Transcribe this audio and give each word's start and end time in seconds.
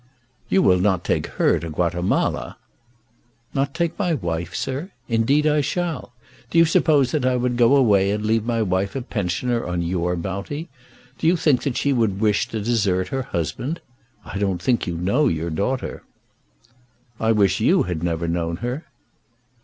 "You 0.49 0.63
will 0.63 0.79
not 0.79 1.03
take 1.03 1.27
her 1.37 1.59
to 1.59 1.69
Guatemala!" 1.69 2.57
"Not 3.53 3.75
take 3.75 3.99
my 3.99 4.15
wife, 4.15 4.55
sir? 4.55 4.89
Indeed 5.07 5.45
I 5.45 5.61
shall. 5.61 6.11
Do 6.49 6.57
you 6.57 6.65
suppose 6.65 7.11
that 7.11 7.23
I 7.23 7.35
would 7.35 7.55
go 7.55 7.75
away 7.75 8.09
and 8.09 8.25
leave 8.25 8.43
my 8.43 8.63
wife 8.63 8.95
a 8.95 9.03
pensioner 9.03 9.63
on 9.63 9.83
your 9.83 10.15
bounty? 10.15 10.69
Do 11.19 11.27
you 11.27 11.35
think 11.37 11.61
that 11.61 11.77
she 11.77 11.93
would 11.93 12.19
wish 12.19 12.47
to 12.47 12.61
desert 12.63 13.09
her 13.09 13.21
husband? 13.21 13.79
I 14.25 14.39
don't 14.39 14.59
think 14.59 14.87
you 14.87 14.97
know 14.97 15.27
your 15.27 15.51
daughter." 15.51 16.01
"I 17.19 17.31
wish 17.31 17.59
you 17.59 17.83
had 17.83 18.01
never 18.01 18.27
known 18.27 18.55
her." 18.65 18.85